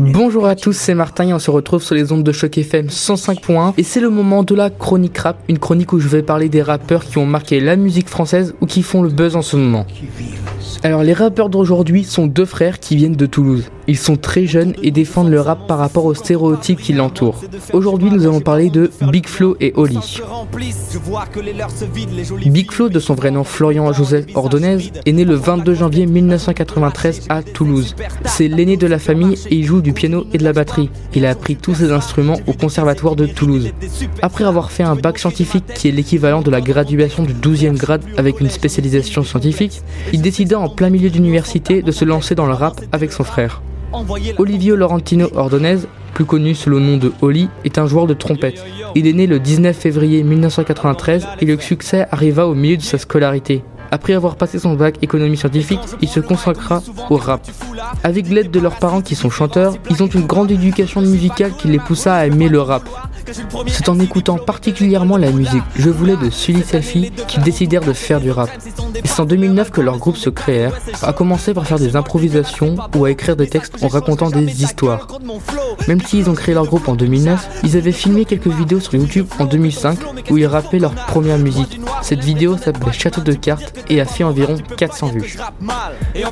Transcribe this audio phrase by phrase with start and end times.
[0.00, 2.86] Bonjour à tous, c'est Martin et on se retrouve sur les ondes de choc FM
[2.86, 6.48] 105.1 et c'est le moment de la chronique rap, une chronique où je vais parler
[6.48, 9.58] des rappeurs qui ont marqué la musique française ou qui font le buzz en ce
[9.58, 9.84] moment.
[10.82, 13.64] Alors les rappeurs d'aujourd'hui sont deux frères qui viennent de Toulouse.
[13.86, 17.42] Ils sont très jeunes et défendent le rap par rapport aux stéréotypes qui l'entourent.
[17.72, 19.98] Aujourd'hui nous allons parler de Big Flo et Oli.
[22.46, 27.26] Big Flo, de son vrai nom Florian Joseph Ordonez, est né le 22 janvier 1993
[27.28, 27.94] à Toulouse.
[28.24, 30.90] C'est l'aîné de la famille et il joue du piano et de la batterie.
[31.14, 33.70] Il a appris tous ses instruments au conservatoire de Toulouse.
[34.22, 38.02] Après avoir fait un bac scientifique qui est l'équivalent de la graduation du 12e grade
[38.16, 39.82] avec une spécialisation scientifique,
[40.12, 43.62] il décida en plein milieu d'université de se lancer dans le rap avec son frère.
[44.38, 45.78] Olivio Laurentino Ordonez,
[46.14, 48.64] plus connu sous le nom de Oli, est un joueur de trompette.
[48.94, 52.98] Il est né le 19 février 1993 et le succès arriva au milieu de sa
[52.98, 53.62] scolarité.
[53.90, 57.46] Après avoir passé son bac économie scientifique, il se consacra au rap.
[58.04, 61.68] Avec l'aide de leurs parents qui sont chanteurs, ils ont une grande éducation musicale qui
[61.68, 62.82] les poussa à aimer le rap.
[63.66, 68.20] C'est en écoutant particulièrement la musique Je voulais de Sully Selfie qu'ils décidèrent de faire
[68.20, 68.50] du rap.
[69.04, 73.04] C'est en 2009 que leur groupe se créèrent, à commencer par faire des improvisations ou
[73.04, 75.08] à écrire des textes en racontant des histoires.
[75.88, 79.26] Même s'ils ont créé leur groupe en 2009, ils avaient filmé quelques vidéos sur YouTube
[79.38, 79.98] en 2005
[80.30, 81.80] où ils rappaient leur première musique.
[82.02, 85.38] Cette vidéo s'appelait Château de cartes et a fait environ 400 vues.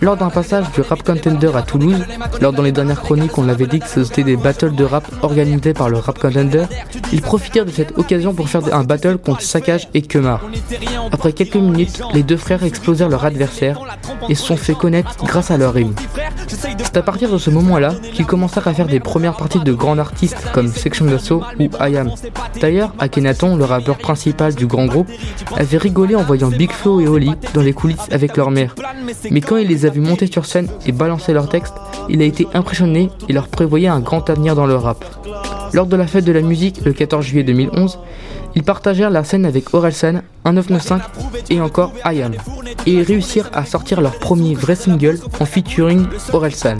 [0.00, 2.04] Lors d'un passage du Rap Contender à Toulouse,
[2.40, 5.74] lors dans les dernières chroniques on l'avait dit que c'était des battles de rap organisés
[5.74, 6.64] par le Rap Contender,
[7.12, 10.42] ils profitèrent de cette occasion pour faire un battle contre Saccage et Kemar.
[11.12, 13.78] Après quelques minutes, les deux frères explosèrent leur adversaire
[14.28, 15.94] et se sont fait connaître grâce à leur rime.
[16.46, 19.98] C'est à partir de ce moment-là qu'ils commencèrent à faire des premières parties de grands
[19.98, 22.10] artistes comme Section d'Assaut ou IAM.
[22.60, 25.08] D'ailleurs, Akhenaton, le rappeur principal du grand groupe,
[25.56, 28.74] avait rigolé en voyant Big Flo et Oli dans les coulisses avec leur mère.
[29.30, 31.74] Mais quand il les a vus monter sur scène et balancer leurs textes,
[32.08, 35.04] il a été impressionné et leur prévoyait un grand avenir dans le rap.
[35.72, 37.98] Lors de la fête de la musique le 14 juillet 2011,
[38.54, 41.00] ils partagèrent la scène avec Orelsan, 1995
[41.50, 42.34] et encore IAM.
[42.86, 46.78] Et ils réussirent à sortir leur premier vrai single en featuring Orelsan.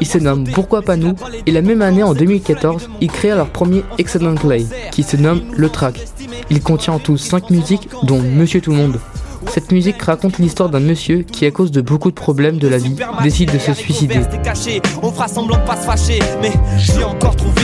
[0.00, 1.14] Il se nomme Pourquoi pas nous
[1.46, 5.42] et la même année en 2014, ils créèrent leur premier Excellent Play qui se nomme
[5.54, 6.00] Le Track.
[6.50, 8.98] Il contient en tout 5 musiques dont Monsieur Tout le Monde.
[9.52, 12.78] Cette musique raconte l'histoire d'un monsieur qui, à cause de beaucoup de problèmes de la
[12.78, 14.20] vie, décide de se suicider.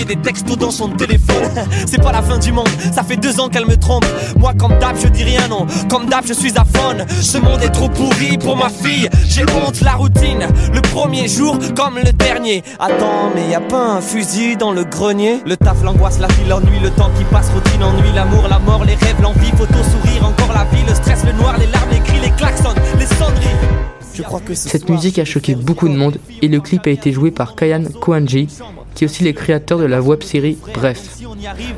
[0.08, 1.44] Des textos dans son téléphone.
[1.86, 4.06] C'est pas la fin du monde, ça fait deux ans qu'elle me trompe.
[4.38, 5.66] Moi, comme d'hab, je dis rien, non.
[5.88, 6.96] Comme d'hab, je suis à fond.
[7.20, 9.08] Ce monde est trop pourri pour ma fille.
[9.28, 10.46] J'ai honte, la routine.
[10.72, 12.64] Le premier jour comme le dernier.
[12.80, 15.40] Attends, mais y a pas un fusil dans le grenier?
[15.44, 18.84] Le taf, l'angoisse, la file, l'ennui, le temps qui passe, routine, ennui, l'amour, la mort,
[18.84, 21.66] les rêves, l'envie, photo, sourire, encore la vie, le stress, le noir, les
[24.54, 27.84] cette musique a choqué beaucoup de monde et le clip a été joué par Kayan
[28.00, 28.48] Kohanji,
[28.98, 31.20] qui est aussi les créateurs de la web série Bref.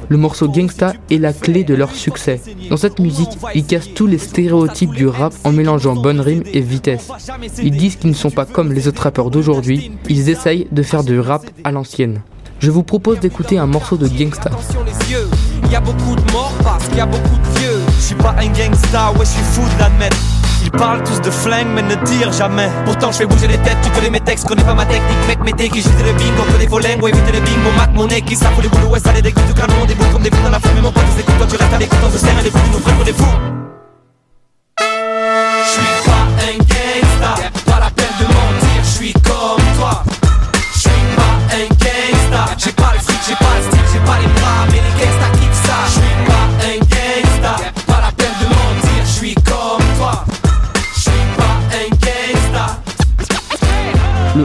[0.08, 2.40] Le morceau Gangsta est la clé de leur succès.
[2.70, 6.60] Dans cette musique, ils cassent tous les stéréotypes du rap en mélangeant bonne rime et
[6.60, 7.10] vitesse.
[7.62, 11.04] Ils disent qu'ils ne sont pas comme les autres rappeurs d'aujourd'hui, ils essayent de faire
[11.04, 12.22] du rap à l'ancienne.
[12.58, 14.50] Je vous propose d'écouter un morceau de Gangsta.
[20.62, 22.68] Ils parlent tous de flingue mais ne tirent jamais.
[22.84, 25.26] Pourtant je fais bouger les têtes, tu connais mes textes, connais pas ma technique.
[25.26, 27.70] Mec m'étais qui j'étais le bingo, connais vos langues, ouais évitez les bingo.
[27.76, 30.04] Mat mon nez qui ça les boulots, ouais ça les dégoûte tout canon Des bouts
[30.12, 31.98] comme des fous dans la femme, mais mon pote c'est toi tu restes à l'écoute,
[32.04, 32.89] on se serre les fous nous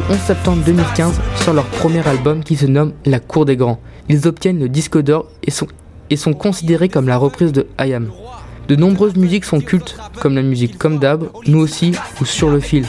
[0.08, 3.80] 11 septembre 2015 sort leur premier album qui se nomme La Cour des Grands.
[4.08, 5.66] Ils obtiennent le disque d'or et sont,
[6.12, 7.96] et sont considérés comme la reprise de I
[8.68, 12.60] De nombreuses musiques sont cultes, comme la musique Comme d'hab, Nous aussi ou Sur le
[12.60, 12.86] fil.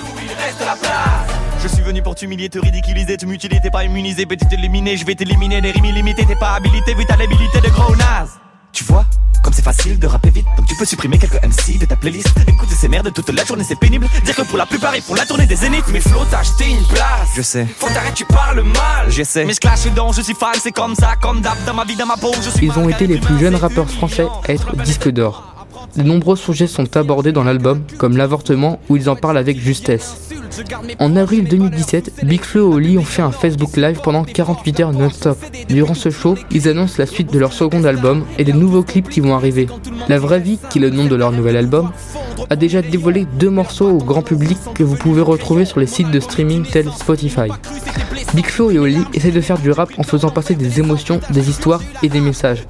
[1.62, 5.14] Je suis venu pour t'humilier, te ridiculiser, te mutiler, t'es pas immunisé, éliminé, je vais
[5.14, 8.38] t'éliminer, t'es pas habilité, vu de naze.
[8.72, 9.06] Tu vois?
[9.46, 12.34] Comme c'est facile de rapper vite, donc tu peux supprimer quelques MC de ta playlist.
[12.48, 14.08] Écouter ces merdes toute la journée, c'est pénible.
[14.24, 15.84] Dire que pour la plupart, ils font la tournée des zéniths.
[15.92, 17.28] Mais Flo, t'as acheté une place.
[17.36, 17.64] Je sais.
[17.78, 19.08] Faut t'arrêter, tu parles mal.
[19.08, 19.44] Je sais.
[19.44, 21.94] Mais je clash dedans, je suis fan, c'est comme ça, comme d'hab, dans ma vie,
[21.94, 22.32] dans ma peau.
[22.42, 25.44] Je suis Ils ont été les plus jeunes rappeurs français à être disque d'or.
[25.94, 30.25] De nombreux sujets sont abordés dans l'album, comme l'avortement, où ils en parlent avec justesse.
[30.98, 34.92] En avril 2017, Big Flo et Oli ont fait un Facebook Live pendant 48 heures
[34.92, 35.38] non-stop.
[35.68, 39.08] Durant ce show, ils annoncent la suite de leur second album et des nouveaux clips
[39.08, 39.66] qui vont arriver.
[40.08, 41.90] La vraie vie, qui est le nom de leur nouvel album,
[42.48, 46.10] a déjà dévoilé deux morceaux au grand public que vous pouvez retrouver sur les sites
[46.10, 47.48] de streaming tels Spotify.
[48.34, 51.48] Big Flo et Oli essaient de faire du rap en faisant passer des émotions, des
[51.48, 52.64] histoires et des messages.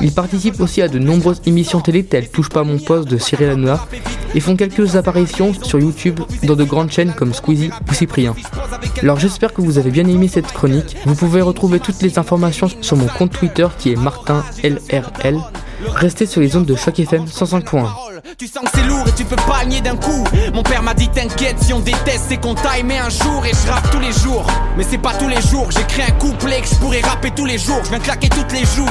[0.00, 3.50] Ils participent aussi à de nombreuses émissions télé telles Touche pas mon poste de Cyril
[3.50, 3.86] Hanouna
[4.34, 8.34] et font quelques apparitions sur YouTube dans de grandes chaînes comme Squeezie ou Cyprien.
[9.02, 10.96] Alors j'espère que vous avez bien aimé cette chronique.
[11.06, 15.38] Vous pouvez retrouver toutes les informations sur mon compte Twitter qui est MartinLRL.
[15.86, 17.86] Restez sur les zones de Choc FM 105.1.
[18.36, 20.24] Tu sens que c'est lourd et tu peux pas nier d'un coup.
[20.52, 23.52] Mon père m'a dit t'inquiète si on déteste c'est qu'on t'a aimé un jour et
[23.52, 24.46] je rappe tous les jours.
[24.76, 27.58] Mais c'est pas tous les jours, j'écris un couplet que je pourrais rapper tous les
[27.58, 27.80] jours.
[27.84, 28.88] Je viens claquer toutes les joues.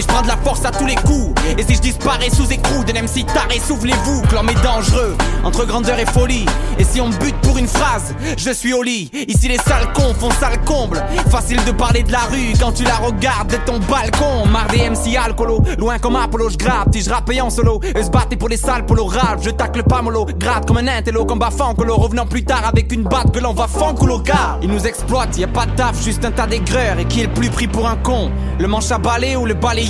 [0.00, 1.34] Et je prends de la force à tous les coups.
[1.58, 5.14] Et si je disparais sous écrou d'un MC taré Souvenez-vous que l'homme est dangereux
[5.44, 6.46] Entre grandeur et folie.
[6.78, 8.14] Et si on me bute pour une phrase.
[8.38, 9.10] Je suis au lit.
[9.28, 11.04] Ici les sales cons font sale comble.
[11.30, 14.46] Facile de parler de la rue Quand tu la regardes de ton balcon.
[14.50, 18.10] Marre des MC alcoolo Loin comme Apollo je grappe je rappais en solo Eux se
[18.10, 19.40] battaient pour les sales pour rap.
[19.42, 23.02] Je tacle pas mollo Gratte comme un intello Combat fancolo Revenant plus tard avec une
[23.02, 24.20] batte Que l'on va fanculo.
[24.20, 26.98] Gars Ils nous exploitent Y a pas de taf Juste un tas d'aigreurs.
[26.98, 28.30] Et qui est le plus pris pour un con?
[28.58, 29.84] Le manche à balai ou le balai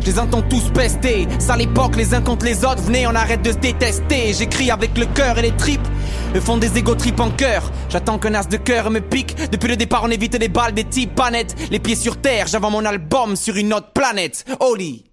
[0.00, 1.28] je les entends tous pester.
[1.38, 2.82] Ça l'époque, les uns contre les autres.
[2.82, 4.32] Venez, on arrête de se détester.
[4.32, 5.86] J'écris avec le cœur et les tripes.
[6.34, 7.70] Eux font des égo tripes en cœur.
[7.88, 9.36] J'attends qu'un as de cœur me pique.
[9.50, 11.20] Depuis le départ, on évite les balles des types.
[11.70, 14.44] Les pieds sur terre, j'avance mon album sur une autre planète.
[14.60, 15.04] Holy.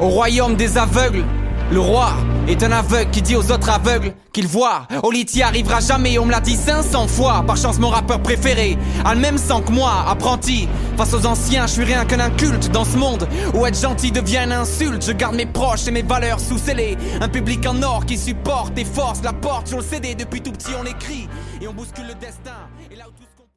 [0.00, 1.24] Au royaume des aveugles,
[1.72, 2.12] le roi
[2.48, 4.86] est un aveugle qui dit aux autres aveugles qu'il voit.
[5.02, 7.42] Oli t'y arrivera jamais, on me l'a dit 500 fois.
[7.46, 10.68] Par chance, mon rappeur préféré a le même sang que moi, apprenti.
[10.96, 14.42] Face aux anciens, je suis rien qu'un inculte dans ce monde où être gentil devient
[14.44, 15.04] une insulte.
[15.04, 16.98] Je garde mes proches et mes valeurs sous scellés.
[17.20, 20.14] Un public en or qui supporte et force la porte sur le CD.
[20.14, 21.28] Depuis tout petit, on écrit
[21.60, 22.52] et on bouscule le destin.